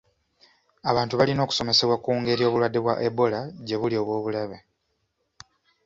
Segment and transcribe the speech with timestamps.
[0.89, 4.57] Abantu balina okusomesebwa ku ngeri obulwadde bwa Ebola gye buli obw'obulabe.